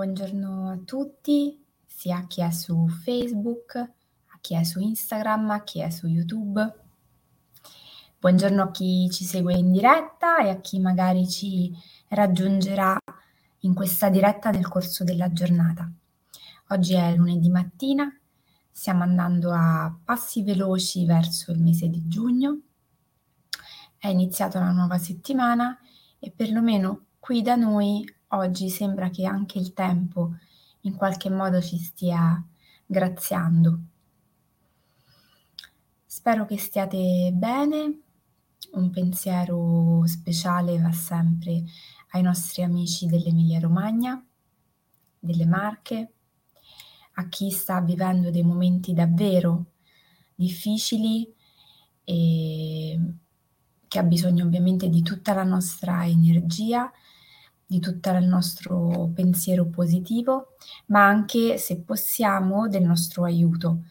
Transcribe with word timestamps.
Buongiorno 0.00 0.70
a 0.70 0.78
tutti, 0.82 1.62
sia 1.84 2.16
a 2.16 2.26
chi 2.26 2.40
è 2.40 2.50
su 2.52 2.88
Facebook, 2.88 3.76
a 3.76 4.38
chi 4.40 4.54
è 4.54 4.62
su 4.62 4.80
Instagram, 4.80 5.50
a 5.50 5.62
chi 5.62 5.80
è 5.80 5.90
su 5.90 6.06
YouTube. 6.06 6.74
Buongiorno 8.18 8.62
a 8.62 8.70
chi 8.70 9.10
ci 9.10 9.24
segue 9.24 9.52
in 9.52 9.70
diretta 9.70 10.38
e 10.38 10.48
a 10.48 10.58
chi 10.58 10.78
magari 10.80 11.28
ci 11.28 11.70
raggiungerà 12.08 12.96
in 13.58 13.74
questa 13.74 14.08
diretta 14.08 14.48
nel 14.48 14.66
corso 14.68 15.04
della 15.04 15.30
giornata. 15.34 15.92
Oggi 16.68 16.94
è 16.94 17.14
lunedì 17.14 17.50
mattina, 17.50 18.10
stiamo 18.70 19.02
andando 19.02 19.50
a 19.52 19.94
passi 20.02 20.42
veloci 20.42 21.04
verso 21.04 21.52
il 21.52 21.60
mese 21.60 21.90
di 21.90 22.08
giugno. 22.08 22.58
È 23.98 24.08
iniziata 24.08 24.60
una 24.60 24.72
nuova 24.72 24.96
settimana 24.96 25.78
e 26.18 26.30
perlomeno 26.30 27.08
qui 27.18 27.42
da 27.42 27.54
noi 27.54 28.02
oggi 28.30 28.68
sembra 28.68 29.10
che 29.10 29.24
anche 29.26 29.58
il 29.58 29.72
tempo 29.72 30.34
in 30.82 30.94
qualche 30.94 31.30
modo 31.30 31.60
ci 31.60 31.78
stia 31.78 32.42
graziando. 32.86 33.80
Spero 36.04 36.44
che 36.46 36.58
stiate 36.58 37.30
bene. 37.32 38.00
Un 38.72 38.90
pensiero 38.90 40.02
speciale 40.06 40.78
va 40.78 40.92
sempre 40.92 41.64
ai 42.10 42.22
nostri 42.22 42.62
amici 42.62 43.06
dell'Emilia 43.06 43.58
Romagna, 43.58 44.24
delle 45.18 45.46
Marche, 45.46 46.12
a 47.14 47.28
chi 47.28 47.50
sta 47.50 47.80
vivendo 47.80 48.30
dei 48.30 48.42
momenti 48.42 48.92
davvero 48.92 49.72
difficili 50.34 51.32
e 52.04 53.00
che 53.86 53.98
ha 53.98 54.02
bisogno 54.02 54.44
ovviamente 54.44 54.88
di 54.88 55.02
tutta 55.02 55.34
la 55.34 55.42
nostra 55.42 56.06
energia 56.06 56.90
di 57.70 57.78
tutto 57.78 58.10
il 58.10 58.26
nostro 58.26 59.12
pensiero 59.14 59.64
positivo, 59.66 60.56
ma 60.86 61.06
anche, 61.06 61.56
se 61.56 61.78
possiamo, 61.82 62.66
del 62.66 62.82
nostro 62.82 63.22
aiuto. 63.22 63.84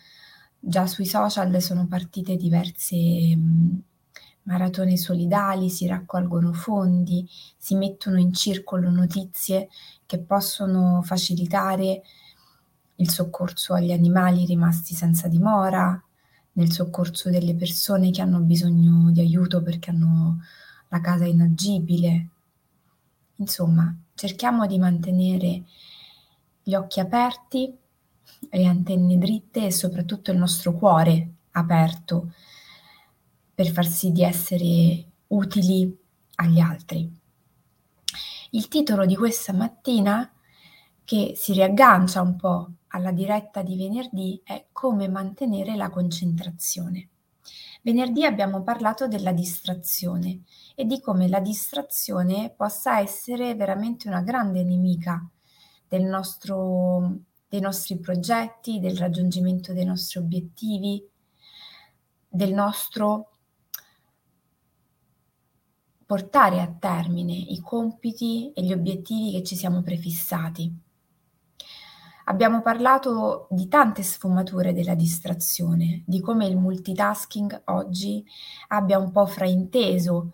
Già 0.60 0.86
sui 0.86 1.06
social 1.06 1.62
sono 1.62 1.88
partite 1.88 2.36
diverse 2.36 2.98
mh, 2.98 3.82
maratone 4.44 4.98
solidali, 4.98 5.70
si 5.70 5.88
raccolgono 5.88 6.52
fondi, 6.52 7.26
si 7.56 7.76
mettono 7.76 8.20
in 8.20 8.34
circolo 8.34 8.90
notizie 8.90 9.70
che 10.06 10.20
possono 10.20 11.02
facilitare 11.02 12.02
il 12.96 13.10
soccorso 13.10 13.76
agli 13.76 13.94
animali 13.94 14.44
rimasti 14.44 14.94
senza 14.94 15.30
dimora, 15.30 16.04
nel 16.52 16.70
soccorso 16.70 17.30
delle 17.30 17.56
persone 17.56 18.12
che 18.12 18.20
hanno 18.20 18.42
bisogno 18.42 19.10
di 19.12 19.22
aiuto 19.22 19.64
perché 19.64 19.92
hanno 19.92 20.40
la 20.90 21.00
casa 21.00 21.24
inagibile, 21.24 22.32
Insomma, 23.40 23.96
cerchiamo 24.16 24.66
di 24.66 24.78
mantenere 24.78 25.64
gli 26.62 26.76
occhi 26.76 27.00
aperti, 27.00 27.74
le 28.52 28.66
antenne 28.66 29.18
dritte 29.18 29.66
e 29.66 29.72
soprattutto 29.72 30.32
il 30.32 30.38
nostro 30.38 30.74
cuore 30.74 31.36
aperto 31.52 32.34
per 33.54 33.68
far 33.72 33.86
sì 33.86 34.12
di 34.12 34.24
essere 34.24 35.06
utili 35.28 35.98
agli 36.36 36.60
altri. 36.60 37.12
Il 38.52 38.68
titolo 38.68 39.06
di 39.06 39.16
questa 39.16 39.54
mattina, 39.54 40.32
che 41.04 41.34
si 41.36 41.54
riaggancia 41.54 42.22
un 42.22 42.36
po' 42.36 42.72
alla 42.88 43.12
diretta 43.12 43.62
di 43.62 43.76
venerdì, 43.76 44.42
è 44.44 44.68
Come 44.72 45.08
mantenere 45.08 45.76
la 45.76 45.90
concentrazione. 45.90 47.10
Venerdì 47.82 48.26
abbiamo 48.26 48.62
parlato 48.62 49.08
della 49.08 49.32
distrazione 49.32 50.42
e 50.76 50.86
di 50.86 51.00
come 51.00 51.30
la 51.30 51.40
distrazione 51.40 52.54
possa 52.56 53.00
essere 53.00 53.56
veramente 53.56 54.08
una 54.10 54.22
grande 54.22 54.64
nemica 54.64 55.26
del 55.88 56.04
nostro, 56.04 57.20
dei 57.48 57.62
nostri 57.62 57.98
progetti, 57.98 58.80
del 58.80 58.98
raggiungimento 58.98 59.72
dei 59.72 59.86
nostri 59.86 60.20
obiettivi, 60.20 61.08
del 62.28 62.54
nostro 62.54 63.32
portare 66.06 66.60
a 66.60 66.68
termine 66.68 67.34
i 67.34 67.60
compiti 67.60 68.52
e 68.54 68.64
gli 68.64 68.74
obiettivi 68.74 69.32
che 69.32 69.44
ci 69.44 69.56
siamo 69.56 69.82
prefissati. 69.84 70.88
Abbiamo 72.30 72.62
parlato 72.62 73.48
di 73.50 73.68
tante 73.68 74.04
sfumature 74.04 74.72
della 74.72 74.94
distrazione, 74.94 76.04
di 76.06 76.22
come 76.22 76.46
il 76.46 76.58
multitasking 76.58 77.64
oggi 77.66 78.24
abbia 78.68 79.00
un 79.00 79.12
po' 79.12 79.26
frainteso, 79.26 80.34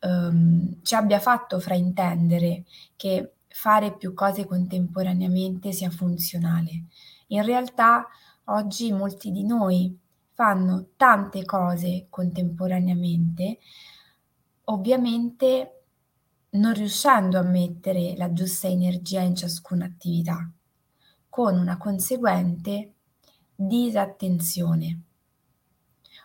ehm, 0.00 0.82
ci 0.82 0.96
abbia 0.96 1.20
fatto 1.20 1.60
fraintendere 1.60 2.64
che 2.96 3.34
fare 3.46 3.96
più 3.96 4.14
cose 4.14 4.46
contemporaneamente 4.46 5.70
sia 5.70 5.90
funzionale. 5.90 6.86
In 7.28 7.44
realtà 7.44 8.08
oggi 8.46 8.90
molti 8.92 9.30
di 9.30 9.44
noi 9.44 9.96
fanno 10.32 10.88
tante 10.96 11.44
cose 11.44 12.06
contemporaneamente, 12.10 13.58
ovviamente 14.64 15.82
non 16.50 16.74
riuscendo 16.74 17.38
a 17.38 17.42
mettere 17.42 18.16
la 18.16 18.32
giusta 18.32 18.66
energia 18.66 19.20
in 19.20 19.36
ciascuna 19.36 19.84
attività 19.84 20.50
con 21.38 21.56
una 21.56 21.76
conseguente 21.76 22.94
disattenzione 23.54 25.02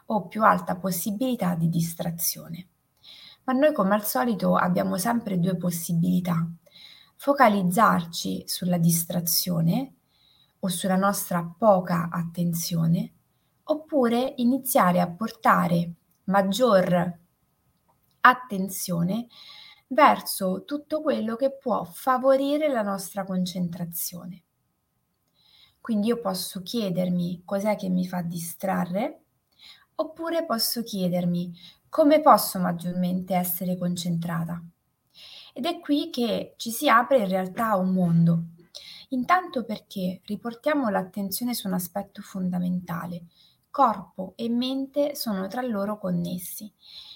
o 0.07 0.25
più 0.25 0.43
alta 0.43 0.75
possibilità 0.75 1.53
di 1.53 1.69
distrazione. 1.69 2.67
Ma 3.43 3.53
noi 3.53 3.73
come 3.73 3.93
al 3.93 4.03
solito 4.03 4.55
abbiamo 4.55 4.97
sempre 4.97 5.39
due 5.39 5.55
possibilità. 5.55 6.43
Focalizzarci 7.15 8.45
sulla 8.47 8.79
distrazione 8.79 9.93
o 10.57 10.67
sulla 10.67 10.95
nostra 10.95 11.43
poca 11.43 12.09
attenzione 12.11 13.11
oppure 13.65 14.33
iniziare 14.37 14.99
a 14.99 15.11
portare 15.11 15.93
maggior 16.23 17.19
attenzione 18.21 19.27
verso 19.89 20.63
tutto 20.65 21.03
quello 21.03 21.35
che 21.35 21.55
può 21.55 21.83
favorire 21.83 22.67
la 22.67 22.81
nostra 22.81 23.23
concentrazione. 23.25 24.45
Quindi 25.83 26.07
io 26.07 26.21
posso 26.21 26.61
chiedermi 26.61 27.41
cos'è 27.43 27.75
che 27.75 27.89
mi 27.89 28.07
fa 28.07 28.21
distrarre, 28.21 29.23
oppure 29.95 30.45
posso 30.45 30.81
chiedermi 30.81 31.53
come 31.89 32.21
posso 32.21 32.57
maggiormente 32.57 33.35
essere 33.35 33.77
concentrata. 33.77 34.63
Ed 35.53 35.65
è 35.65 35.81
qui 35.81 36.09
che 36.09 36.53
ci 36.55 36.71
si 36.71 36.87
apre 36.87 37.17
in 37.17 37.27
realtà 37.27 37.75
un 37.75 37.91
mondo. 37.91 38.43
Intanto 39.09 39.65
perché 39.65 40.21
riportiamo 40.23 40.87
l'attenzione 40.87 41.53
su 41.53 41.67
un 41.67 41.73
aspetto 41.73 42.21
fondamentale. 42.21 43.25
Corpo 43.69 44.35
e 44.37 44.47
mente 44.47 45.15
sono 45.15 45.47
tra 45.47 45.61
loro 45.63 45.97
connessi 45.97 46.71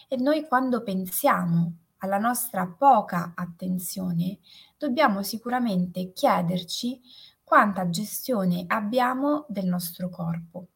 e 0.10 0.18
noi 0.18 0.46
quando 0.46 0.84
pensiamo 0.84 1.72
alla 2.00 2.18
nostra 2.18 2.68
poca 2.68 3.32
attenzione 3.34 4.40
dobbiamo 4.78 5.24
sicuramente 5.24 6.12
chiederci 6.12 7.00
quanta 7.48 7.90
gestione 7.90 8.66
abbiamo 8.68 9.46
del 9.48 9.68
nostro 9.68 10.10
corpo, 10.10 10.68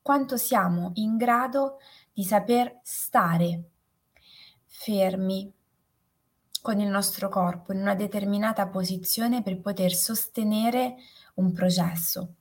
quanto 0.00 0.38
siamo 0.38 0.92
in 0.94 1.18
grado 1.18 1.76
di 2.10 2.24
saper 2.24 2.80
stare 2.82 3.64
fermi 4.64 5.52
con 6.62 6.80
il 6.80 6.88
nostro 6.88 7.28
corpo 7.28 7.74
in 7.74 7.80
una 7.80 7.94
determinata 7.94 8.66
posizione 8.68 9.42
per 9.42 9.60
poter 9.60 9.92
sostenere 9.92 10.94
un 11.34 11.52
processo. 11.52 12.34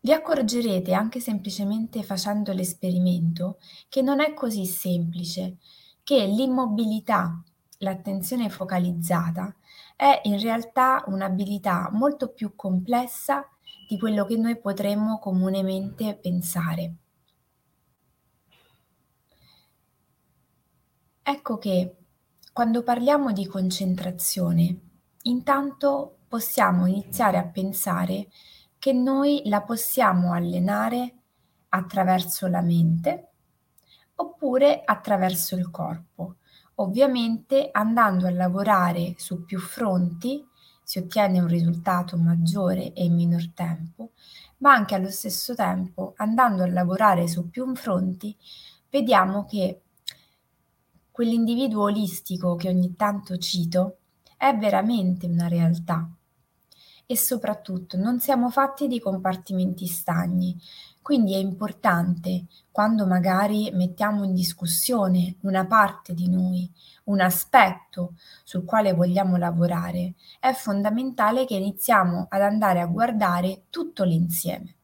Vi 0.00 0.12
accorgerete 0.14 0.94
anche 0.94 1.20
semplicemente 1.20 2.02
facendo 2.02 2.54
l'esperimento 2.54 3.58
che 3.90 4.00
non 4.00 4.20
è 4.20 4.32
così 4.32 4.64
semplice, 4.64 5.58
che 6.02 6.24
l'immobilità, 6.24 7.42
l'attenzione 7.80 8.48
focalizzata 8.48 9.54
è 9.96 10.20
in 10.24 10.38
realtà 10.38 11.02
un'abilità 11.06 11.88
molto 11.90 12.28
più 12.28 12.54
complessa 12.54 13.48
di 13.88 13.98
quello 13.98 14.26
che 14.26 14.36
noi 14.36 14.58
potremmo 14.58 15.18
comunemente 15.18 16.14
pensare. 16.16 16.94
Ecco 21.22 21.58
che 21.58 21.96
quando 22.52 22.82
parliamo 22.82 23.32
di 23.32 23.46
concentrazione, 23.46 24.80
intanto 25.22 26.18
possiamo 26.28 26.86
iniziare 26.86 27.38
a 27.38 27.46
pensare 27.46 28.28
che 28.78 28.92
noi 28.92 29.42
la 29.46 29.62
possiamo 29.62 30.32
allenare 30.32 31.14
attraverso 31.70 32.46
la 32.46 32.60
mente 32.60 33.30
oppure 34.16 34.82
attraverso 34.84 35.56
il 35.56 35.70
corpo. 35.70 36.36
Ovviamente 36.76 37.70
andando 37.72 38.26
a 38.26 38.30
lavorare 38.30 39.14
su 39.18 39.44
più 39.44 39.58
fronti 39.58 40.46
si 40.82 40.98
ottiene 40.98 41.40
un 41.40 41.48
risultato 41.48 42.16
maggiore 42.16 42.92
e 42.92 43.04
in 43.04 43.14
minor 43.14 43.50
tempo, 43.54 44.10
ma 44.58 44.72
anche 44.72 44.94
allo 44.94 45.10
stesso 45.10 45.54
tempo 45.54 46.12
andando 46.16 46.62
a 46.62 46.68
lavorare 46.68 47.28
su 47.28 47.48
più 47.50 47.74
fronti 47.74 48.36
vediamo 48.90 49.44
che 49.46 49.82
quell'individuo 51.10 51.84
olistico 51.84 52.56
che 52.56 52.68
ogni 52.68 52.94
tanto 52.94 53.38
cito 53.38 53.98
è 54.36 54.54
veramente 54.56 55.26
una 55.26 55.48
realtà. 55.48 56.08
E 57.08 57.16
soprattutto 57.16 57.96
non 57.96 58.18
siamo 58.18 58.50
fatti 58.50 58.88
di 58.88 58.98
compartimenti 58.98 59.86
stagni, 59.86 60.60
quindi 61.00 61.34
è 61.34 61.38
importante, 61.38 62.46
quando 62.72 63.06
magari 63.06 63.70
mettiamo 63.72 64.24
in 64.24 64.34
discussione 64.34 65.36
una 65.42 65.64
parte 65.66 66.14
di 66.14 66.28
noi, 66.28 66.68
un 67.04 67.20
aspetto 67.20 68.14
sul 68.42 68.64
quale 68.64 68.92
vogliamo 68.92 69.36
lavorare, 69.36 70.14
è 70.40 70.52
fondamentale 70.52 71.44
che 71.44 71.54
iniziamo 71.54 72.26
ad 72.28 72.42
andare 72.42 72.80
a 72.80 72.86
guardare 72.86 73.66
tutto 73.70 74.02
l'insieme. 74.02 74.74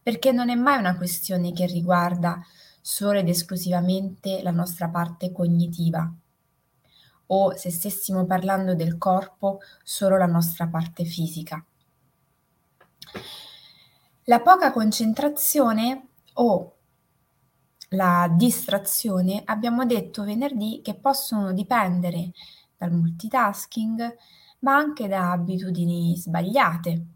Perché 0.00 0.30
non 0.30 0.48
è 0.48 0.54
mai 0.54 0.78
una 0.78 0.96
questione 0.96 1.50
che 1.50 1.66
riguarda 1.66 2.40
solo 2.80 3.18
ed 3.18 3.28
esclusivamente 3.28 4.42
la 4.42 4.52
nostra 4.52 4.88
parte 4.88 5.32
cognitiva 5.32 6.08
o 7.28 7.56
se 7.56 7.70
stessimo 7.70 8.24
parlando 8.26 8.74
del 8.74 8.98
corpo 8.98 9.60
solo 9.82 10.16
la 10.16 10.26
nostra 10.26 10.66
parte 10.66 11.04
fisica. 11.04 11.64
La 14.24 14.40
poca 14.40 14.72
concentrazione 14.72 16.08
o 16.34 16.76
la 17.90 18.28
distrazione 18.34 19.42
abbiamo 19.44 19.86
detto 19.86 20.24
venerdì 20.24 20.80
che 20.82 20.94
possono 20.94 21.52
dipendere 21.52 22.32
dal 22.76 22.92
multitasking, 22.92 24.16
ma 24.60 24.74
anche 24.74 25.06
da 25.06 25.30
abitudini 25.30 26.16
sbagliate, 26.16 27.06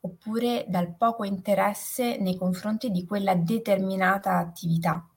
oppure 0.00 0.64
dal 0.68 0.94
poco 0.96 1.24
interesse 1.24 2.16
nei 2.18 2.36
confronti 2.36 2.90
di 2.90 3.04
quella 3.04 3.34
determinata 3.34 4.38
attività. 4.38 5.09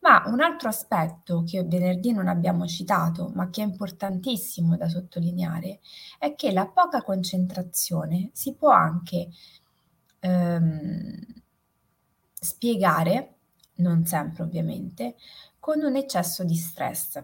Ma 0.00 0.22
un 0.26 0.40
altro 0.40 0.68
aspetto 0.68 1.44
che 1.44 1.62
venerdì 1.64 2.12
non 2.12 2.26
abbiamo 2.26 2.66
citato, 2.66 3.30
ma 3.34 3.50
che 3.50 3.62
è 3.62 3.66
importantissimo 3.66 4.76
da 4.76 4.88
sottolineare, 4.88 5.80
è 6.18 6.34
che 6.34 6.52
la 6.52 6.66
poca 6.66 7.02
concentrazione 7.02 8.30
si 8.32 8.54
può 8.54 8.70
anche 8.70 9.28
ehm, 10.20 11.18
spiegare, 12.32 13.34
non 13.76 14.06
sempre 14.06 14.42
ovviamente, 14.44 15.16
con 15.58 15.82
un 15.82 15.96
eccesso 15.96 16.44
di 16.44 16.54
stress. 16.56 17.22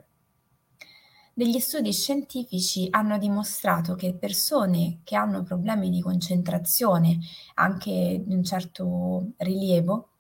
Degli 1.32 1.58
studi 1.58 1.93
scientifici 1.93 2.88
hanno 2.90 3.19
dimostrato 3.19 3.94
che 3.94 4.14
persone 4.14 5.00
che 5.05 5.17
hanno 5.17 5.43
problemi 5.43 5.90
di 5.90 6.00
concentrazione, 6.00 7.19
anche 7.55 8.23
di 8.25 8.34
un 8.34 8.43
certo 8.43 9.32
rilievo, 9.38 10.11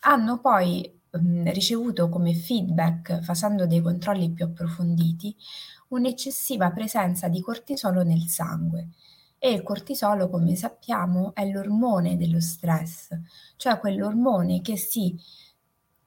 hanno 0.00 0.40
poi 0.40 1.00
ricevuto 1.20 2.08
come 2.08 2.34
feedback, 2.34 3.20
facendo 3.20 3.66
dei 3.66 3.80
controlli 3.80 4.30
più 4.30 4.46
approfonditi, 4.46 5.36
un'eccessiva 5.88 6.70
presenza 6.70 7.28
di 7.28 7.40
cortisolo 7.40 8.02
nel 8.02 8.28
sangue, 8.28 8.88
e 9.38 9.50
il 9.50 9.62
cortisolo, 9.62 10.30
come 10.30 10.54
sappiamo, 10.54 11.34
è 11.34 11.44
l'ormone 11.50 12.16
dello 12.16 12.40
stress, 12.40 13.08
cioè 13.56 13.78
quell'ormone 13.78 14.60
che 14.60 14.76
si 14.76 15.18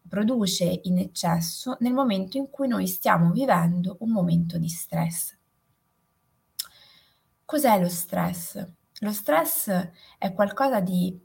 produce 0.07 0.79
in 0.83 0.99
eccesso 0.99 1.75
nel 1.81 1.93
momento 1.93 2.37
in 2.37 2.49
cui 2.49 2.67
noi 2.67 2.87
stiamo 2.87 3.31
vivendo 3.31 3.97
un 3.99 4.11
momento 4.11 4.57
di 4.57 4.69
stress. 4.69 5.37
Cos'è 7.43 7.79
lo 7.79 7.89
stress? 7.89 8.65
Lo 8.99 9.11
stress 9.11 9.89
è 10.17 10.33
qualcosa 10.33 10.79
di 10.79 11.19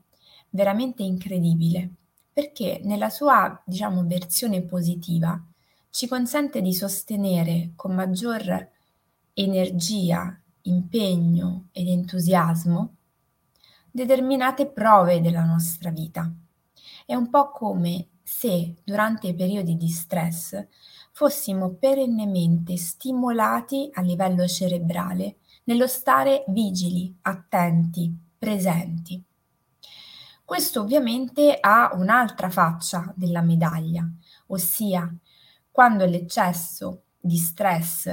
veramente 0.50 1.04
incredibile 1.04 1.94
perché 2.40 2.80
nella 2.84 3.10
sua, 3.10 3.60
diciamo, 3.66 4.06
versione 4.06 4.62
positiva 4.62 5.38
ci 5.90 6.08
consente 6.08 6.62
di 6.62 6.72
sostenere 6.72 7.72
con 7.76 7.94
maggior 7.94 8.66
energia 9.34 10.40
impegno 10.62 11.68
ed 11.72 11.88
entusiasmo 11.88 12.94
determinate 13.90 14.68
prove 14.68 15.20
della 15.20 15.44
nostra 15.44 15.90
vita. 15.90 16.32
È 17.04 17.14
un 17.14 17.28
po' 17.28 17.50
come 17.50 18.08
se 18.22 18.76
durante 18.84 19.28
i 19.28 19.34
periodi 19.34 19.76
di 19.76 19.88
stress 19.88 20.66
fossimo 21.12 21.72
perennemente 21.72 22.78
stimolati 22.78 23.90
a 23.92 24.00
livello 24.00 24.46
cerebrale 24.46 25.36
nello 25.64 25.86
stare 25.86 26.44
vigili, 26.48 27.14
attenti, 27.20 28.10
presenti. 28.38 29.22
Questo 30.50 30.80
ovviamente 30.80 31.56
ha 31.60 31.92
un'altra 31.94 32.50
faccia 32.50 33.12
della 33.14 33.40
medaglia, 33.40 34.04
ossia 34.48 35.08
quando 35.70 36.04
l'eccesso 36.06 37.02
di 37.20 37.36
stress 37.36 38.12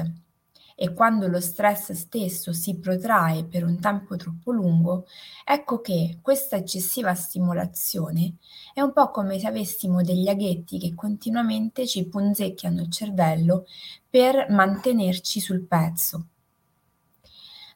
e 0.75 0.93
quando 0.93 1.27
lo 1.27 1.41
stress 1.41 1.93
stesso 1.93 2.53
si 2.53 2.77
protrae 2.77 3.43
per 3.45 3.63
un 3.63 3.79
tempo 3.79 4.17
troppo 4.17 4.51
lungo, 4.51 5.07
ecco 5.43 5.81
che 5.81 6.19
questa 6.21 6.57
eccessiva 6.57 7.15
stimolazione 7.15 8.35
è 8.71 8.81
un 8.81 8.93
po' 8.93 9.09
come 9.09 9.39
se 9.39 9.47
avessimo 9.47 10.03
degli 10.03 10.27
aghetti 10.27 10.77
che 10.77 10.93
continuamente 10.93 11.87
ci 11.87 12.05
punzecchiano 12.05 12.81
il 12.81 12.91
cervello 12.91 13.65
per 14.07 14.51
mantenerci 14.51 15.39
sul 15.39 15.65
pezzo. 15.65 16.27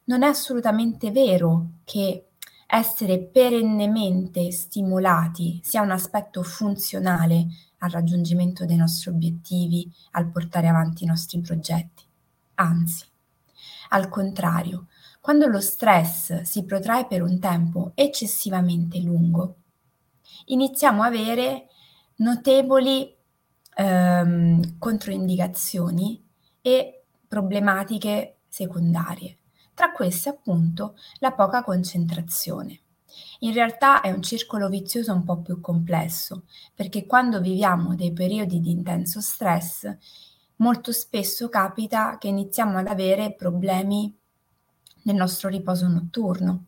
Non 0.04 0.22
è 0.22 0.28
assolutamente 0.28 1.10
vero 1.10 1.66
che 1.82 2.26
essere 2.74 3.18
perennemente 3.18 4.50
stimolati 4.50 5.60
sia 5.62 5.82
un 5.82 5.90
aspetto 5.90 6.42
funzionale 6.42 7.46
al 7.78 7.90
raggiungimento 7.90 8.64
dei 8.64 8.76
nostri 8.76 9.10
obiettivi, 9.10 9.92
al 10.12 10.30
portare 10.30 10.68
avanti 10.68 11.04
i 11.04 11.06
nostri 11.06 11.38
progetti. 11.42 12.02
Anzi, 12.54 13.04
al 13.90 14.08
contrario, 14.08 14.86
quando 15.20 15.46
lo 15.48 15.60
stress 15.60 16.40
si 16.42 16.64
protrae 16.64 17.06
per 17.06 17.20
un 17.20 17.38
tempo 17.38 17.92
eccessivamente 17.94 18.98
lungo, 19.00 19.56
iniziamo 20.46 21.02
a 21.02 21.06
avere 21.06 21.66
notevoli 22.16 23.14
ehm, 23.76 24.78
controindicazioni 24.78 26.24
e 26.62 27.04
problematiche 27.28 28.38
secondarie. 28.48 29.36
Tra 29.74 29.92
queste 29.92 30.28
appunto 30.28 30.96
la 31.18 31.32
poca 31.32 31.62
concentrazione. 31.62 32.80
In 33.40 33.52
realtà 33.52 34.00
è 34.00 34.10
un 34.10 34.22
circolo 34.22 34.68
vizioso 34.68 35.12
un 35.12 35.24
po' 35.24 35.40
più 35.40 35.60
complesso, 35.60 36.44
perché 36.74 37.06
quando 37.06 37.40
viviamo 37.40 37.94
dei 37.94 38.12
periodi 38.12 38.60
di 38.60 38.70
intenso 38.70 39.20
stress 39.20 39.96
molto 40.56 40.92
spesso 40.92 41.48
capita 41.48 42.18
che 42.18 42.28
iniziamo 42.28 42.78
ad 42.78 42.86
avere 42.86 43.34
problemi 43.34 44.16
nel 45.02 45.16
nostro 45.16 45.48
riposo 45.48 45.88
notturno. 45.88 46.66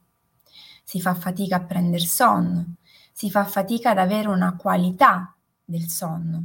Si 0.83 1.01
fa 1.01 1.15
fatica 1.15 1.57
a 1.57 1.65
prendere 1.65 2.05
sonno, 2.05 2.77
si 3.13 3.31
fa 3.31 3.45
fatica 3.45 3.91
ad 3.91 3.99
avere 3.99 4.29
una 4.29 4.57
qualità 4.57 5.35
del 5.65 5.89
sonno. 5.89 6.45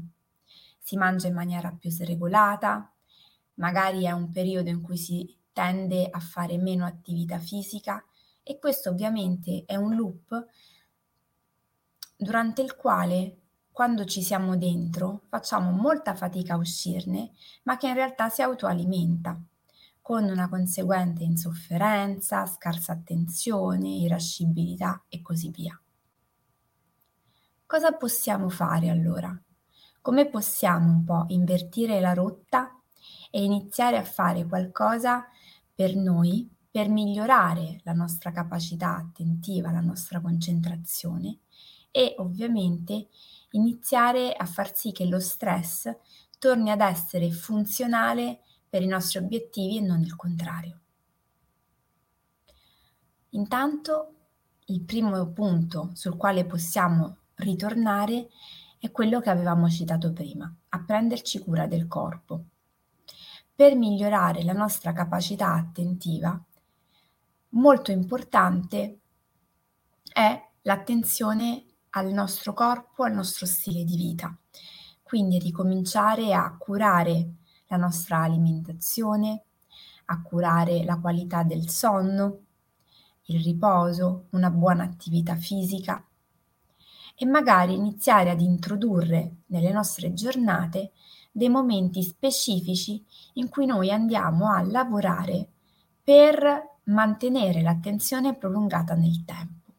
Si 0.79 0.95
mangia 0.95 1.27
in 1.27 1.33
maniera 1.33 1.71
più 1.71 1.89
sregolata, 1.89 2.91
magari 3.55 4.03
è 4.03 4.11
un 4.11 4.31
periodo 4.31 4.69
in 4.69 4.81
cui 4.81 4.97
si 4.97 5.37
tende 5.53 6.07
a 6.09 6.19
fare 6.19 6.57
meno 6.57 6.85
attività 6.85 7.39
fisica 7.39 8.03
e 8.43 8.59
questo 8.59 8.89
ovviamente 8.89 9.63
è 9.65 9.75
un 9.75 9.95
loop 9.95 10.47
durante 12.15 12.61
il 12.61 12.75
quale 12.75 13.37
quando 13.71 14.03
ci 14.03 14.21
siamo 14.21 14.57
dentro 14.57 15.21
facciamo 15.29 15.71
molta 15.71 16.13
fatica 16.13 16.55
a 16.55 16.57
uscirne, 16.57 17.31
ma 17.63 17.77
che 17.77 17.87
in 17.87 17.93
realtà 17.93 18.27
si 18.27 18.41
autoalimenta, 18.41 19.41
con 20.01 20.25
una 20.25 20.49
conseguente 20.49 21.23
insofferenza, 21.23 22.45
scarsa 22.45 22.91
attenzione, 22.91 23.87
irascibilità 23.87 25.05
e 25.07 25.21
così 25.21 25.49
via. 25.51 25.81
Cosa 27.65 27.93
possiamo 27.93 28.49
fare 28.49 28.89
allora? 28.89 29.39
Come 30.01 30.27
possiamo 30.27 30.91
un 30.91 31.03
po' 31.05 31.25
invertire 31.27 32.01
la 32.01 32.13
rotta 32.13 32.78
e 33.29 33.43
iniziare 33.43 33.97
a 33.97 34.03
fare 34.03 34.45
qualcosa 34.45 35.27
per 35.73 35.95
noi, 35.95 36.49
per 36.69 36.89
migliorare 36.89 37.79
la 37.83 37.93
nostra 37.93 38.31
capacità 38.31 38.95
attentiva, 38.95 39.71
la 39.71 39.81
nostra 39.81 40.19
concentrazione 40.19 41.39
e 41.91 42.15
ovviamente 42.17 43.07
iniziare 43.51 44.33
a 44.33 44.45
far 44.45 44.75
sì 44.75 44.91
che 44.91 45.05
lo 45.05 45.19
stress 45.19 45.91
torni 46.37 46.71
ad 46.71 46.81
essere 46.81 47.31
funzionale 47.31 48.41
per 48.69 48.81
i 48.81 48.87
nostri 48.87 49.19
obiettivi 49.19 49.77
e 49.77 49.81
non 49.81 50.01
il 50.01 50.15
contrario. 50.15 50.79
Intanto 53.31 54.13
il 54.65 54.81
primo 54.81 55.27
punto 55.31 55.91
sul 55.93 56.15
quale 56.15 56.45
possiamo 56.45 57.17
ritornare 57.35 58.29
è 58.79 58.91
quello 58.91 59.19
che 59.19 59.29
avevamo 59.29 59.69
citato 59.69 60.13
prima, 60.13 60.53
a 60.69 60.83
prenderci 60.83 61.39
cura 61.39 61.67
del 61.67 61.87
corpo. 61.87 62.43
Per 63.59 63.75
migliorare 63.75 64.45
la 64.45 64.53
nostra 64.53 64.93
capacità 64.93 65.51
attentiva, 65.51 66.41
molto 67.49 67.91
importante 67.91 68.99
è 70.13 70.49
l'attenzione 70.61 71.65
al 71.89 72.13
nostro 72.13 72.53
corpo, 72.53 73.03
al 73.03 73.11
nostro 73.11 73.45
stile 73.45 73.83
di 73.83 73.97
vita. 73.97 74.33
Quindi 75.03 75.39
ricominciare 75.39 76.33
a 76.33 76.55
curare 76.57 77.33
la 77.67 77.75
nostra 77.75 78.19
alimentazione, 78.19 79.43
a 80.05 80.21
curare 80.21 80.85
la 80.85 80.97
qualità 80.97 81.43
del 81.43 81.67
sonno, 81.67 82.43
il 83.23 83.43
riposo, 83.43 84.27
una 84.29 84.51
buona 84.51 84.85
attività 84.85 85.35
fisica 85.35 86.01
e 87.13 87.25
magari 87.25 87.73
iniziare 87.73 88.29
ad 88.29 88.39
introdurre 88.39 89.39
nelle 89.47 89.73
nostre 89.73 90.13
giornate 90.13 90.93
dei 91.31 91.49
momenti 91.49 92.03
specifici 92.03 93.03
in 93.33 93.49
cui 93.49 93.65
noi 93.65 93.91
andiamo 93.91 94.51
a 94.51 94.61
lavorare 94.61 95.47
per 96.03 96.77
mantenere 96.85 97.61
l'attenzione 97.61 98.35
prolungata 98.35 98.95
nel 98.95 99.23
tempo. 99.25 99.73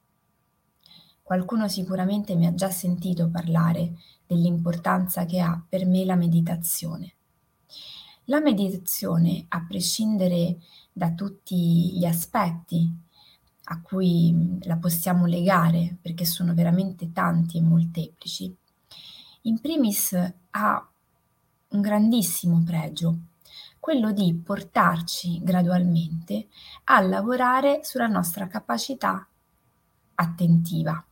Qualcuno 1.22 1.68
sicuramente 1.68 2.34
mi 2.34 2.46
ha 2.46 2.54
già 2.54 2.70
sentito 2.70 3.28
parlare 3.30 3.94
dell'importanza 4.26 5.26
che 5.26 5.40
ha 5.40 5.62
per 5.68 5.86
me 5.86 6.04
la 6.04 6.16
meditazione. 6.16 7.14
La 8.24 8.40
meditazione, 8.40 9.44
a 9.48 9.64
prescindere 9.66 10.58
da 10.92 11.12
tutti 11.12 11.96
gli 11.96 12.04
aspetti 12.04 13.08
a 13.64 13.80
cui 13.80 14.58
la 14.62 14.76
possiamo 14.76 15.26
legare, 15.26 15.96
perché 16.00 16.24
sono 16.24 16.54
veramente 16.54 17.12
tanti 17.12 17.58
e 17.58 17.62
molteplici, 17.62 18.56
in 19.42 19.60
primis 19.60 20.12
ha 20.50 20.89
un 21.70 21.80
grandissimo 21.80 22.62
pregio, 22.64 23.16
quello 23.78 24.12
di 24.12 24.34
portarci 24.34 25.40
gradualmente 25.42 26.48
a 26.84 27.00
lavorare 27.00 27.80
sulla 27.82 28.06
nostra 28.06 28.46
capacità 28.48 29.26
attentiva. 30.14 31.04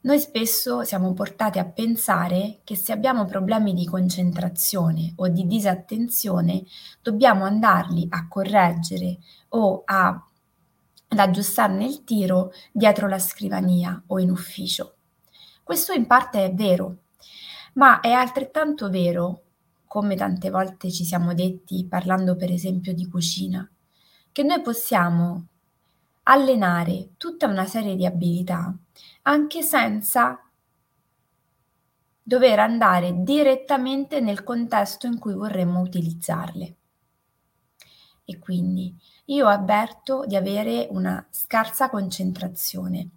Noi 0.00 0.20
spesso 0.20 0.84
siamo 0.84 1.12
portati 1.12 1.58
a 1.58 1.64
pensare 1.64 2.60
che 2.62 2.76
se 2.76 2.92
abbiamo 2.92 3.24
problemi 3.24 3.74
di 3.74 3.84
concentrazione 3.84 5.12
o 5.16 5.28
di 5.28 5.46
disattenzione 5.46 6.64
dobbiamo 7.02 7.44
andarli 7.44 8.06
a 8.10 8.28
correggere 8.28 9.18
o 9.48 9.82
a, 9.84 10.08
ad 11.08 11.18
aggiustarne 11.18 11.84
il 11.84 12.04
tiro 12.04 12.52
dietro 12.70 13.08
la 13.08 13.18
scrivania 13.18 14.00
o 14.06 14.20
in 14.20 14.30
ufficio. 14.30 14.94
Questo 15.64 15.92
in 15.92 16.06
parte 16.06 16.44
è 16.44 16.54
vero, 16.54 16.98
ma 17.78 18.00
è 18.00 18.10
altrettanto 18.10 18.90
vero, 18.90 19.42
come 19.86 20.16
tante 20.16 20.50
volte 20.50 20.90
ci 20.90 21.04
siamo 21.04 21.32
detti 21.32 21.86
parlando 21.88 22.34
per 22.36 22.50
esempio 22.50 22.92
di 22.92 23.08
cucina, 23.08 23.68
che 24.32 24.42
noi 24.42 24.60
possiamo 24.60 25.46
allenare 26.24 27.10
tutta 27.16 27.46
una 27.46 27.64
serie 27.64 27.96
di 27.96 28.04
abilità 28.04 28.76
anche 29.22 29.62
senza 29.62 30.42
dover 32.20 32.58
andare 32.58 33.22
direttamente 33.22 34.20
nel 34.20 34.42
contesto 34.42 35.06
in 35.06 35.18
cui 35.18 35.32
vorremmo 35.32 35.80
utilizzarle. 35.80 36.76
E 38.24 38.38
quindi 38.38 38.94
io 39.26 39.46
avverto 39.46 40.24
di 40.26 40.36
avere 40.36 40.88
una 40.90 41.24
scarsa 41.30 41.88
concentrazione, 41.88 43.10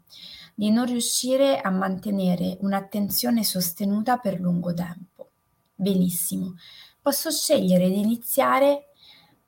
di 0.61 0.69
non 0.69 0.85
riuscire 0.85 1.59
a 1.59 1.71
mantenere 1.71 2.55
un'attenzione 2.61 3.43
sostenuta 3.43 4.17
per 4.17 4.39
lungo 4.39 4.75
tempo. 4.75 5.31
Benissimo, 5.73 6.53
posso 7.01 7.31
scegliere 7.31 7.89
di 7.89 7.99
iniziare, 7.99 8.91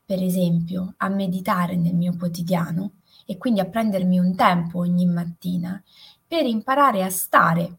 per 0.03 0.24
esempio, 0.24 0.96
a 0.98 1.10
meditare 1.10 1.75
nel 1.75 1.93
mio 1.93 2.17
quotidiano 2.17 2.93
e 3.27 3.38
quindi 3.38 3.60
a 3.60 3.70
prendermi 3.70 4.17
un 4.17 4.36
tempo 4.36 4.79
ogni 4.79 5.05
mattina 5.05 5.79
per 6.25 6.48
imparare 6.48 7.03
a 7.03 7.12
stare 7.12 7.77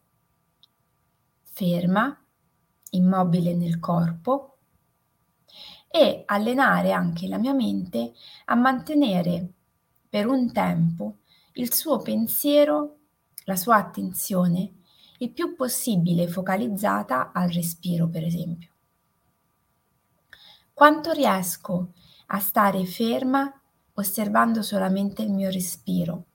ferma, 1.42 2.16
immobile 2.90 3.52
nel 3.52 3.80
corpo 3.80 4.58
e 5.90 6.22
allenare 6.24 6.92
anche 6.92 7.26
la 7.26 7.38
mia 7.38 7.52
mente 7.52 8.12
a 8.44 8.54
mantenere 8.54 9.54
per 10.08 10.28
un 10.28 10.52
tempo 10.52 11.16
il 11.54 11.74
suo 11.74 11.98
pensiero, 11.98 12.98
la 13.44 13.56
sua 13.56 13.76
attenzione 13.76 14.72
il 15.18 15.30
più 15.30 15.54
possibile 15.54 16.28
focalizzata 16.28 17.32
al 17.32 17.48
respiro, 17.48 18.08
per 18.08 18.24
esempio. 18.24 18.70
Quanto 20.72 21.12
riesco 21.12 21.92
a 22.26 22.40
stare 22.40 22.84
ferma 22.84 23.52
osservando 23.94 24.62
solamente 24.62 25.22
il 25.22 25.30
mio 25.30 25.50
respiro 25.50 26.26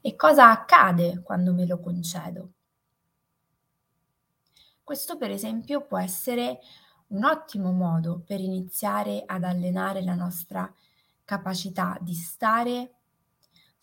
e 0.00 0.14
cosa 0.14 0.50
accade 0.50 1.22
quando 1.22 1.54
me 1.54 1.66
lo 1.66 1.80
concedo. 1.80 2.52
Questo 4.84 5.16
per 5.16 5.30
esempio 5.30 5.86
può 5.86 5.98
essere 5.98 6.58
un 7.08 7.24
ottimo 7.24 7.72
modo 7.72 8.22
per 8.26 8.40
iniziare 8.40 9.22
ad 9.24 9.44
allenare 9.44 10.02
la 10.02 10.14
nostra 10.14 10.70
capacità 11.24 11.96
di 12.00 12.14
stare 12.14 12.94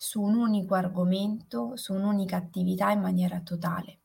su 0.02 0.22
un 0.22 0.34
unico 0.34 0.74
argomento, 0.74 1.76
su 1.76 1.92
un'unica 1.92 2.34
attività 2.34 2.90
in 2.90 3.00
maniera 3.00 3.38
totale. 3.40 3.98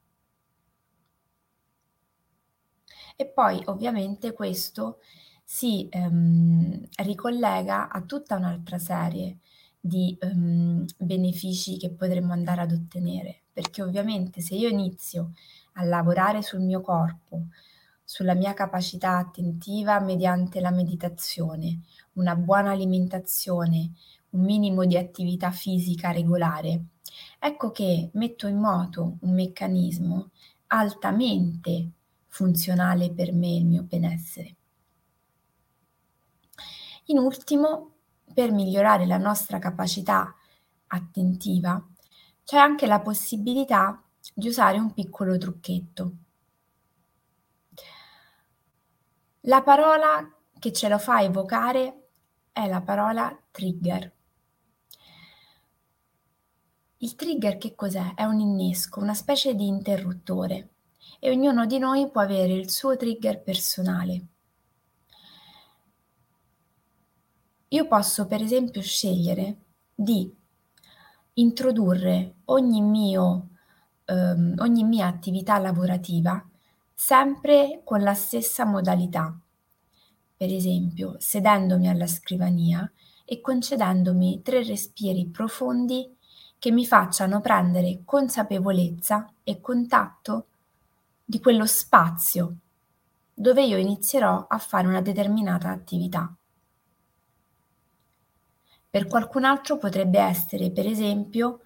E 3.16 3.26
poi 3.28 3.62
ovviamente 3.68 4.34
questo 4.34 5.00
si 5.42 5.88
ehm, 5.90 6.86
ricollega 6.98 7.88
a 7.88 8.02
tutta 8.02 8.36
un'altra 8.36 8.78
serie 8.78 9.38
di 9.80 10.18
ehm, 10.20 10.86
benefici 10.98 11.78
che 11.78 11.92
potremmo 11.92 12.34
andare 12.34 12.60
ad 12.64 12.74
ottenere, 12.74 13.44
perché 13.54 13.82
ovviamente 13.82 14.42
se 14.42 14.56
io 14.56 14.68
inizio 14.68 15.32
a 15.76 15.86
lavorare 15.86 16.42
sul 16.42 16.60
mio 16.60 16.82
corpo, 16.82 17.46
sulla 18.04 18.34
mia 18.34 18.54
capacità 18.54 19.18
attentiva 19.18 20.02
mediante 20.02 20.60
la 20.60 20.72
meditazione, 20.72 21.84
una 22.14 22.36
buona 22.36 22.72
alimentazione, 22.72 23.94
un 24.36 24.42
minimo 24.42 24.86
di 24.86 24.98
attività 24.98 25.52
fisica 25.52 26.12
regolare, 26.12 26.86
ecco 27.40 27.72
che 27.72 28.10
metto 28.14 28.48
in 28.48 28.58
moto 28.58 29.18
un 29.22 29.34
meccanismo 29.34 30.32
altamente 30.68 31.90
funzionale 32.28 33.12
per 33.12 33.32
me 33.32 33.48
e 33.48 33.58
il 33.58 33.66
mio 33.66 33.84
benessere. 33.84 34.56
In 37.06 37.18
ultimo, 37.18 37.92
per 38.34 38.52
migliorare 38.52 39.06
la 39.06 39.18
nostra 39.18 39.58
capacità 39.58 40.36
attentiva, 40.88 41.82
c'è 42.44 42.58
anche 42.58 42.88
la 42.88 43.00
possibilità 43.00 44.04
di 44.34 44.48
usare 44.48 44.78
un 44.78 44.94
piccolo 44.94 45.38
trucchetto. 45.38 46.12
La 49.42 49.62
parola 49.62 50.30
che 50.60 50.74
ce 50.74 50.90
lo 50.90 50.98
fa 50.98 51.22
evocare 51.22 52.10
è 52.52 52.68
la 52.68 52.82
parola 52.82 53.38
trigger. 53.52 54.12
Il 56.98 57.16
trigger 57.16 57.58
che 57.58 57.76
cos'è? 57.76 58.14
È 58.14 58.24
un 58.24 58.40
innesco, 58.40 59.00
una 59.00 59.14
specie 59.14 59.54
di 59.54 59.68
interruttore 59.68 60.70
e 61.20 61.30
ognuno 61.30 61.66
di 61.66 61.78
noi 61.78 62.10
può 62.10 62.22
avere 62.22 62.54
il 62.54 62.70
suo 62.70 62.96
trigger 62.96 63.42
personale. 63.42 64.26
Io 67.70 67.88
posso 67.88 68.28
per 68.28 68.42
esempio 68.42 68.82
scegliere 68.82 69.58
di 69.94 70.34
introdurre 71.34 72.36
ogni 72.46 72.82
mio 72.82 73.50
ehm, 74.06 74.56
ogni 74.60 74.84
mia 74.84 75.08
attività 75.08 75.58
lavorativa 75.58 76.44
sempre 76.94 77.82
con 77.84 78.02
la 78.02 78.14
stessa 78.14 78.66
modalità. 78.66 79.38
Per 80.38 80.52
esempio, 80.52 81.16
sedendomi 81.20 81.90
alla 81.90 82.08
scrivania 82.08 82.90
e 83.26 83.42
concedendomi 83.42 84.42
tre 84.42 84.64
respiri 84.64 85.28
profondi 85.28 86.16
che 86.58 86.72
mi 86.72 86.86
facciano 86.86 87.42
prendere 87.42 88.02
consapevolezza 88.04 89.32
e 89.44 89.62
contatto 89.62 90.48
di 91.24 91.40
quello 91.40 91.66
spazio 91.66 92.58
dove 93.38 93.66
io 93.66 93.78
inizierò 93.78 94.46
a 94.48 94.58
fare 94.58 94.88
una 94.88 95.02
determinata 95.02 95.70
attività. 95.70 96.34
Per 98.90 99.08
qualcun 99.08 99.44
altro 99.44 99.78
potrebbe 99.78 100.20
essere, 100.20 100.72
per 100.72 100.88
esempio, 100.88 101.60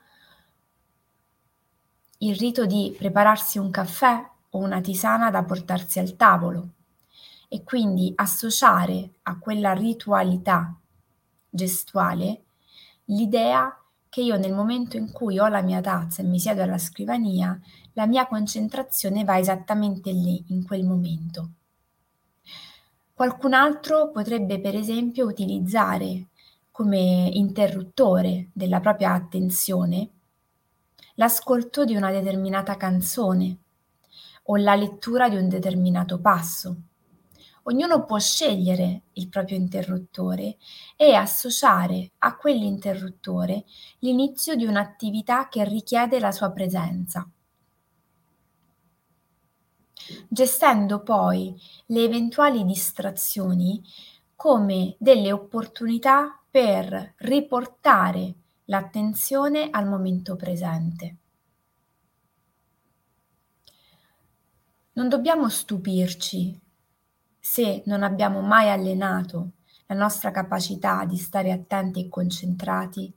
il 2.19 2.36
rito 2.36 2.65
di 2.65 2.96
prepararsi 2.98 3.60
un 3.60 3.69
caffè 3.69 4.27
o 4.50 4.58
una 4.58 4.81
tisana 4.81 5.29
da 5.29 5.43
portarsi 5.43 6.00
al 6.00 6.15
tavolo 6.15 6.69
e 7.48 7.63
quindi 7.63 8.12
associare 8.15 9.12
a 9.24 9.38
quella 9.38 9.74
ritualità 9.74 10.75
gestuale 11.48 12.43
l'idea 13.05 13.78
che 14.09 14.21
io 14.21 14.37
nel 14.37 14.53
momento 14.53 14.97
in 14.97 15.11
cui 15.11 15.37
ho 15.37 15.47
la 15.47 15.61
mia 15.61 15.81
tazza 15.81 16.21
e 16.21 16.25
mi 16.25 16.39
siedo 16.39 16.63
alla 16.63 16.79
scrivania, 16.79 17.57
la 17.93 18.07
mia 18.07 18.27
concentrazione 18.27 19.23
va 19.23 19.37
esattamente 19.37 20.11
lì, 20.11 20.43
in 20.47 20.65
quel 20.65 20.83
momento. 20.83 21.51
Qualcun 23.13 23.53
altro 23.53 24.09
potrebbe 24.11 24.59
per 24.59 24.75
esempio 24.75 25.27
utilizzare 25.27 26.27
come 26.71 27.29
interruttore 27.33 28.49
della 28.53 28.79
propria 28.79 29.13
attenzione 29.13 30.09
l'ascolto 31.15 31.83
di 31.83 31.95
una 31.95 32.11
determinata 32.11 32.77
canzone 32.77 33.57
o 34.43 34.55
la 34.55 34.75
lettura 34.75 35.27
di 35.27 35.35
un 35.35 35.49
determinato 35.49 36.19
passo 36.19 36.75
ognuno 37.69 38.03
può 38.03 38.17
scegliere 38.17 39.03
il 39.13 39.29
proprio 39.29 39.57
interruttore 39.57 40.57
e 40.95 41.13
associare 41.13 42.13
a 42.19 42.35
quell'interruttore 42.35 43.63
l'inizio 43.99 44.55
di 44.55 44.65
un'attività 44.65 45.47
che 45.47 45.63
richiede 45.63 46.19
la 46.19 46.31
sua 46.31 46.49
presenza, 46.51 47.29
gestendo 50.27 51.01
poi 51.01 51.55
le 51.88 52.03
eventuali 52.03 52.65
distrazioni 52.65 53.81
come 54.35 54.95
delle 54.97 55.31
opportunità 55.31 56.41
per 56.49 57.13
riportare 57.17 58.33
l'attenzione 58.65 59.69
al 59.69 59.88
momento 59.88 60.35
presente. 60.35 61.17
Non 64.93 65.07
dobbiamo 65.07 65.47
stupirci 65.49 66.67
se 67.39 67.84
non 67.86 68.03
abbiamo 68.03 68.41
mai 68.41 68.69
allenato 68.69 69.51
la 69.88 69.96
nostra 69.96 70.31
capacità 70.31 71.05
di 71.05 71.17
stare 71.17 71.51
attenti 71.51 72.01
e 72.01 72.10
concentrati 72.10 73.12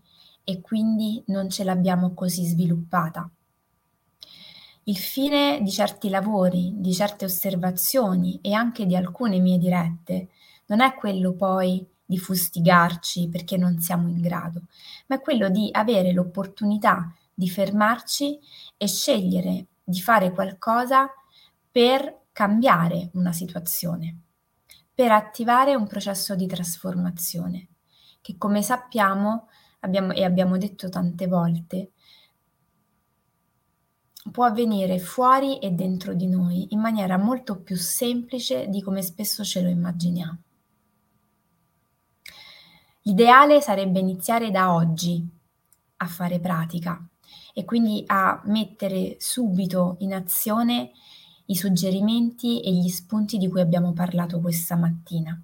e 0.45 0.61
quindi 0.61 1.23
non 1.26 1.50
ce 1.50 1.64
l'abbiamo 1.64 2.14
così 2.14 2.45
sviluppata. 2.45 3.29
Il 4.85 4.97
fine 4.97 5.61
di 5.62 5.71
certi 5.71 6.09
lavori, 6.09 6.73
di 6.75 6.93
certe 6.93 7.25
osservazioni 7.25 8.41
e 8.43 8.52
anche 8.52 8.85
di 8.85 8.97
alcune 8.97 9.38
mie 9.38 9.59
dirette 9.59 10.29
non 10.67 10.81
è 10.81 10.95
quello 10.95 11.35
poi 11.35 11.87
di 12.05 12.19
fustigarci 12.19 13.29
perché 13.29 13.57
non 13.57 13.79
siamo 13.79 14.09
in 14.09 14.21
grado, 14.21 14.62
ma 15.07 15.17
è 15.17 15.21
quello 15.21 15.49
di 15.49 15.69
avere 15.71 16.12
l'opportunità 16.12 17.14
di 17.33 17.49
fermarci 17.49 18.38
e 18.76 18.88
scegliere 18.88 19.67
di 19.85 20.00
fare 20.00 20.33
qualcosa 20.33 21.09
per 21.71 22.22
cambiare 22.33 23.11
una 23.15 23.33
situazione, 23.33 24.17
per 24.95 25.12
attivare 25.12 25.75
un 25.75 25.87
processo 25.87 26.35
di 26.35 26.47
trasformazione, 26.47 27.69
che 28.21 28.37
come 28.39 28.62
sappiamo 28.62 29.49
abbiamo, 29.81 30.12
e 30.12 30.25
abbiamo 30.25 30.59
detto 30.59 30.89
tante 30.89 31.27
volte, 31.27 31.93
può 34.31 34.45
avvenire 34.45 34.99
fuori 34.99 35.59
e 35.59 35.71
dentro 35.71 36.15
di 36.15 36.27
noi 36.27 36.69
in 36.71 36.81
maniera 36.81 37.17
molto 37.19 37.61
più 37.61 37.77
semplice 37.77 38.69
di 38.69 38.83
come 38.83 39.03
spesso 39.03 39.45
ce 39.45 39.62
lo 39.62 39.69
immaginiamo. 39.69 40.39
L'ideale 43.03 43.61
sarebbe 43.61 43.99
iniziare 43.99 44.51
da 44.53 44.73
oggi 44.73 45.29
a 45.97 46.07
fare 46.07 46.39
pratica 46.39 47.05
e 47.53 47.65
quindi 47.65 48.05
a 48.07 48.41
mettere 48.45 49.17
subito 49.19 49.97
in 50.01 50.15
azione 50.15 50.93
i 51.52 51.54
suggerimenti 51.54 52.61
e 52.61 52.73
gli 52.73 52.88
spunti 52.88 53.37
di 53.37 53.49
cui 53.49 53.61
abbiamo 53.61 53.92
parlato 53.92 54.40
questa 54.40 54.75
mattina, 54.75 55.40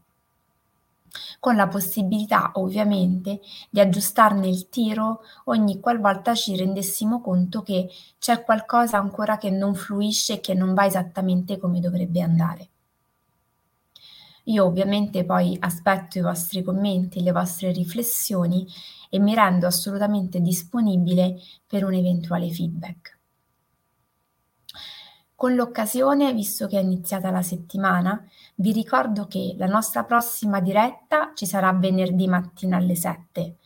con 1.38 1.54
la 1.54 1.68
possibilità 1.68 2.52
ovviamente 2.54 3.40
di 3.68 3.78
aggiustarne 3.80 4.48
il 4.48 4.68
tiro 4.68 5.20
ogni 5.44 5.80
qualvolta 5.80 6.34
ci 6.34 6.56
rendessimo 6.56 7.20
conto 7.20 7.62
che 7.62 7.88
c'è 8.18 8.42
qualcosa 8.42 8.98
ancora 8.98 9.36
che 9.36 9.50
non 9.50 9.74
fluisce 9.74 10.34
e 10.34 10.40
che 10.40 10.54
non 10.54 10.74
va 10.74 10.86
esattamente 10.86 11.58
come 11.58 11.80
dovrebbe 11.80 12.22
andare. 12.22 12.68
Io 14.44 14.64
ovviamente 14.64 15.26
poi 15.26 15.58
aspetto 15.60 16.16
i 16.16 16.22
vostri 16.22 16.62
commenti, 16.62 17.22
le 17.22 17.32
vostre 17.32 17.70
riflessioni 17.70 18.66
e 19.10 19.18
mi 19.18 19.34
rendo 19.34 19.66
assolutamente 19.66 20.40
disponibile 20.40 21.38
per 21.66 21.84
un 21.84 21.92
eventuale 21.92 22.50
feedback. 22.50 23.17
Con 25.38 25.54
l'occasione, 25.54 26.34
visto 26.34 26.66
che 26.66 26.80
è 26.80 26.82
iniziata 26.82 27.30
la 27.30 27.42
settimana, 27.42 28.20
vi 28.56 28.72
ricordo 28.72 29.28
che 29.28 29.54
la 29.56 29.66
nostra 29.66 30.02
prossima 30.02 30.58
diretta 30.58 31.30
ci 31.32 31.46
sarà 31.46 31.72
venerdì 31.72 32.26
mattina 32.26 32.76
alle 32.76 32.96
7, 32.96 33.56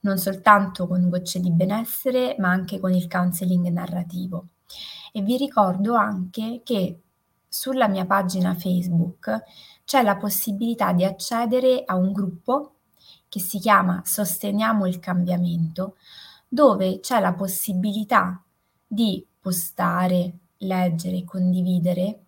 non 0.00 0.16
soltanto 0.16 0.86
con 0.86 1.10
Gocce 1.10 1.38
di 1.38 1.50
Benessere, 1.50 2.36
ma 2.38 2.48
anche 2.48 2.80
con 2.80 2.94
il 2.94 3.06
counseling 3.06 3.66
narrativo. 3.66 4.46
E 5.12 5.20
vi 5.20 5.36
ricordo 5.36 5.94
anche 5.94 6.62
che 6.64 7.00
sulla 7.46 7.86
mia 7.86 8.06
pagina 8.06 8.54
Facebook 8.54 9.42
c'è 9.84 10.00
la 10.00 10.16
possibilità 10.16 10.94
di 10.94 11.04
accedere 11.04 11.82
a 11.84 11.96
un 11.96 12.12
gruppo 12.12 12.76
che 13.28 13.40
si 13.40 13.58
chiama 13.58 14.00
Sosteniamo 14.06 14.86
il 14.86 14.98
cambiamento, 15.00 15.96
dove 16.48 17.00
c'è 17.00 17.20
la 17.20 17.34
possibilità 17.34 18.42
di 18.86 19.22
postare, 19.38 20.38
leggere, 20.60 21.24
condividere 21.24 22.24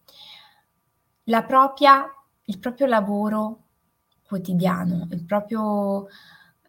la 1.24 1.42
propria, 1.44 2.04
il 2.44 2.58
proprio 2.58 2.86
lavoro 2.86 3.58
quotidiano, 4.24 5.08
il 5.10 5.24
proprio 5.24 6.06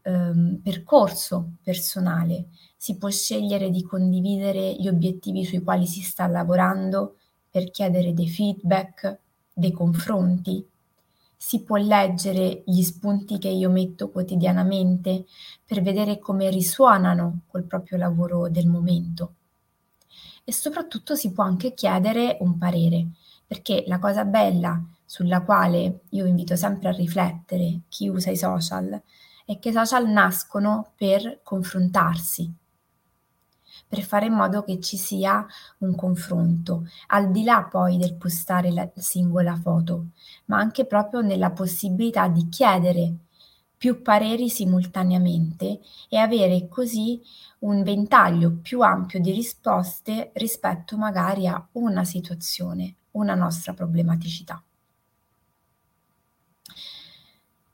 ehm, 0.03 0.59
percorso 0.61 1.53
personale. 1.61 2.47
Si 2.77 2.97
può 2.97 3.09
scegliere 3.09 3.69
di 3.69 3.83
condividere 3.83 4.75
gli 4.75 4.87
obiettivi 4.87 5.45
sui 5.45 5.63
quali 5.63 5.87
si 5.87 6.01
sta 6.01 6.27
lavorando 6.27 7.17
per 7.49 7.71
chiedere 7.71 8.13
dei 8.13 8.29
feedback, 8.29 9.19
dei 9.53 9.71
confronti, 9.71 10.67
si 11.37 11.61
può 11.63 11.75
leggere 11.75 12.63
gli 12.65 12.81
spunti 12.83 13.37
che 13.37 13.49
io 13.49 13.69
metto 13.69 14.09
quotidianamente 14.09 15.25
per 15.65 15.81
vedere 15.81 16.17
come 16.17 16.49
risuonano 16.49 17.41
col 17.47 17.65
proprio 17.65 17.97
lavoro 17.97 18.47
del 18.47 18.67
momento. 18.67 19.33
E 20.45 20.51
soprattutto 20.51 21.15
si 21.15 21.31
può 21.31 21.43
anche 21.43 21.73
chiedere 21.73 22.37
un 22.41 22.57
parere, 22.57 23.07
perché 23.47 23.83
la 23.87 23.99
cosa 23.99 24.25
bella 24.25 24.81
sulla 25.05 25.41
quale 25.41 26.01
io 26.09 26.25
invito 26.25 26.55
sempre 26.55 26.89
a 26.89 26.91
riflettere 26.91 27.81
chi 27.87 28.09
usa 28.09 28.29
i 28.31 28.37
social 28.37 29.01
è 29.45 29.59
che 29.59 29.69
i 29.69 29.73
social 29.73 30.07
nascono 30.09 30.91
per 30.95 31.41
confrontarsi, 31.43 32.51
per 33.87 34.01
fare 34.01 34.25
in 34.25 34.33
modo 34.33 34.63
che 34.63 34.79
ci 34.79 34.97
sia 34.97 35.45
un 35.79 35.95
confronto, 35.95 36.87
al 37.07 37.31
di 37.31 37.43
là 37.43 37.67
poi 37.69 37.97
del 37.97 38.15
postare 38.15 38.71
la 38.71 38.89
singola 38.95 39.55
foto, 39.55 40.07
ma 40.45 40.57
anche 40.57 40.85
proprio 40.85 41.21
nella 41.21 41.51
possibilità 41.51 42.27
di 42.27 42.49
chiedere 42.49 43.15
più 43.83 44.01
pareri 44.01 44.47
simultaneamente 44.47 45.81
e 46.07 46.15
avere 46.15 46.69
così 46.69 47.21
un 47.59 47.83
ventaglio 47.83 48.59
più 48.61 48.79
ampio 48.79 49.19
di 49.19 49.33
risposte 49.33 50.31
rispetto 50.35 50.95
magari 50.95 51.47
a 51.47 51.67
una 51.73 52.05
situazione, 52.05 52.95
una 53.11 53.35
nostra 53.35 53.73
problematicità. 53.73 54.63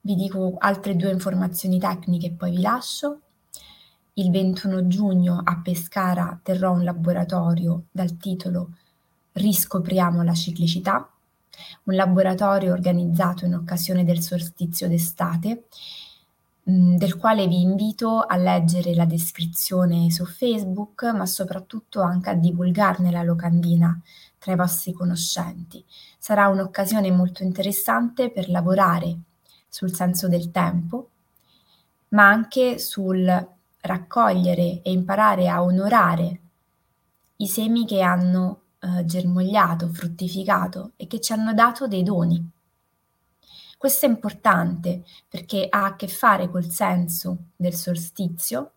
Vi 0.01 0.15
dico 0.15 0.55
altre 0.57 0.95
due 0.95 1.11
informazioni 1.11 1.77
tecniche 1.77 2.25
e 2.25 2.31
poi 2.31 2.55
vi 2.55 2.61
lascio. 2.61 3.21
Il 4.13 4.31
21 4.31 4.87
giugno 4.87 5.39
a 5.43 5.61
Pescara 5.61 6.39
terrò 6.41 6.71
un 6.71 6.83
laboratorio 6.83 7.83
dal 7.91 8.17
titolo 8.17 8.77
Riscopriamo 9.33 10.23
la 10.23 10.33
ciclicità, 10.33 11.07
un 11.83 11.95
laboratorio 11.95 12.71
organizzato 12.73 13.45
in 13.45 13.55
occasione 13.55 14.03
del 14.03 14.21
solstizio 14.21 14.87
d'estate, 14.87 15.65
mm, 16.69 16.95
del 16.97 17.17
quale 17.17 17.47
vi 17.47 17.61
invito 17.61 18.21
a 18.21 18.35
leggere 18.37 18.93
la 18.93 19.05
descrizione 19.05 20.11
su 20.11 20.25
Facebook, 20.25 21.03
ma 21.13 21.25
soprattutto 21.25 22.01
anche 22.01 22.29
a 22.29 22.35
divulgarne 22.35 23.11
la 23.11 23.23
locandina 23.23 23.99
tra 24.37 24.53
i 24.53 24.55
vostri 24.55 24.93
conoscenti. 24.93 25.83
Sarà 26.17 26.47
un'occasione 26.47 27.11
molto 27.11 27.43
interessante 27.43 28.31
per 28.31 28.49
lavorare 28.49 29.19
sul 29.67 29.93
senso 29.93 30.27
del 30.27 30.51
tempo, 30.51 31.09
ma 32.09 32.27
anche 32.27 32.79
sul 32.79 33.47
raccogliere 33.81 34.81
e 34.81 34.91
imparare 34.91 35.47
a 35.47 35.63
onorare 35.63 36.39
i 37.37 37.47
semi 37.47 37.85
che 37.85 38.01
hanno 38.01 38.58
eh, 38.79 39.05
germogliato, 39.05 39.87
fruttificato 39.89 40.93
e 40.95 41.07
che 41.07 41.19
ci 41.19 41.33
hanno 41.33 41.53
dato 41.53 41.87
dei 41.87 42.03
doni. 42.03 42.51
Questo 43.77 44.05
è 44.05 44.09
importante 44.09 45.03
perché 45.27 45.67
ha 45.69 45.85
a 45.85 45.95
che 45.95 46.07
fare 46.07 46.49
col 46.49 46.69
senso 46.69 47.37
del 47.55 47.73
solstizio, 47.73 48.71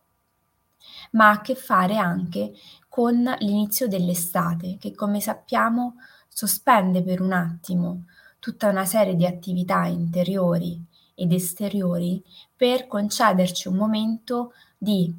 ma 1.13 1.29
ha 1.29 1.33
a 1.33 1.41
che 1.41 1.55
fare 1.55 1.97
anche 1.97 2.53
con 2.89 3.23
l'inizio 3.41 3.89
dell'estate, 3.89 4.77
che 4.79 4.95
come 4.95 5.21
sappiamo 5.21 5.97
sospende 6.29 7.03
per 7.03 7.21
un 7.21 7.33
attimo 7.33 8.05
tutta 8.39 8.69
una 8.69 8.85
serie 8.85 9.15
di 9.15 9.25
attività 9.25 9.87
interiori 9.87 10.85
ed 11.15 11.33
esteriori 11.33 12.23
per 12.57 12.89
concederci 12.89 13.69
un 13.69 13.77
momento 13.77 14.53
di 14.77 15.15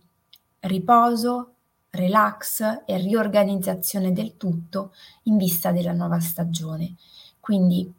riposo, 0.60 1.53
relax 1.95 2.82
e 2.86 2.97
riorganizzazione 2.97 4.13
del 4.13 4.36
tutto 4.36 4.93
in 5.23 5.38
vista 5.38 5.71
della 5.71 5.91
nuova 5.91 6.19
stagione. 6.19 6.95
Quindi 7.39 7.91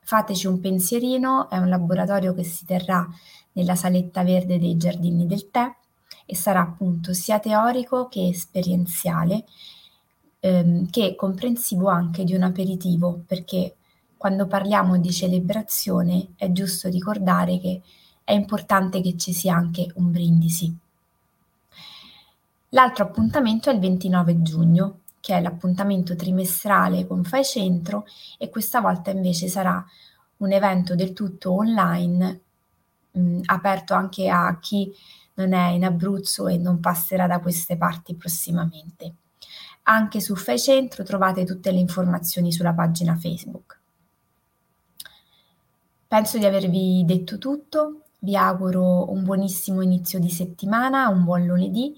fateci 0.00 0.46
un 0.46 0.58
pensierino, 0.58 1.50
è 1.50 1.58
un 1.58 1.68
laboratorio 1.68 2.32
che 2.32 2.44
si 2.44 2.64
terrà 2.64 3.06
nella 3.52 3.74
saletta 3.74 4.22
verde 4.24 4.58
dei 4.58 4.78
giardini 4.78 5.26
del 5.26 5.50
tè 5.50 5.70
e 6.24 6.34
sarà 6.34 6.60
appunto 6.60 7.12
sia 7.12 7.38
teorico 7.40 8.08
che 8.08 8.26
esperienziale, 8.28 9.44
ehm, 10.40 10.88
che 10.88 11.14
comprensivo 11.14 11.88
anche 11.88 12.24
di 12.24 12.34
un 12.34 12.42
aperitivo, 12.44 13.22
perché 13.26 13.76
quando 14.16 14.46
parliamo 14.46 14.96
di 14.96 15.12
celebrazione 15.12 16.28
è 16.36 16.50
giusto 16.52 16.88
ricordare 16.88 17.58
che 17.58 17.82
è 18.24 18.32
importante 18.32 19.02
che 19.02 19.16
ci 19.18 19.34
sia 19.34 19.54
anche 19.54 19.90
un 19.96 20.10
brindisi. 20.10 20.74
L'altro 22.74 23.04
appuntamento 23.04 23.68
è 23.68 23.74
il 23.74 23.80
29 23.80 24.40
giugno, 24.40 25.00
che 25.20 25.36
è 25.36 25.40
l'appuntamento 25.42 26.16
trimestrale 26.16 27.06
con 27.06 27.22
Fai 27.22 27.44
Centro 27.44 28.06
e 28.38 28.48
questa 28.48 28.80
volta 28.80 29.10
invece 29.10 29.48
sarà 29.48 29.84
un 30.38 30.52
evento 30.52 30.94
del 30.94 31.12
tutto 31.12 31.52
online, 31.54 32.40
mh, 33.10 33.40
aperto 33.44 33.92
anche 33.92 34.28
a 34.28 34.58
chi 34.58 34.90
non 35.34 35.52
è 35.52 35.68
in 35.68 35.84
Abruzzo 35.84 36.48
e 36.48 36.56
non 36.56 36.80
passerà 36.80 37.26
da 37.26 37.40
queste 37.40 37.76
parti 37.76 38.14
prossimamente. 38.14 39.14
Anche 39.84 40.20
su 40.20 40.34
Fai 40.34 40.58
Centro 40.58 41.04
trovate 41.04 41.44
tutte 41.44 41.72
le 41.72 41.78
informazioni 41.78 42.52
sulla 42.52 42.72
pagina 42.72 43.14
Facebook. 43.16 43.80
Penso 46.08 46.38
di 46.38 46.46
avervi 46.46 47.04
detto 47.04 47.36
tutto, 47.36 48.04
vi 48.20 48.34
auguro 48.34 49.10
un 49.12 49.24
buonissimo 49.24 49.82
inizio 49.82 50.18
di 50.18 50.30
settimana, 50.30 51.08
un 51.08 51.24
buon 51.24 51.44
lunedì 51.44 51.94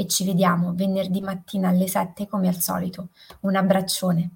e 0.00 0.06
ci 0.06 0.24
vediamo 0.24 0.74
venerdì 0.76 1.20
mattina 1.20 1.70
alle 1.70 1.88
7 1.88 2.28
come 2.28 2.46
al 2.46 2.60
solito. 2.60 3.08
Un 3.40 3.56
abbraccione. 3.56 4.30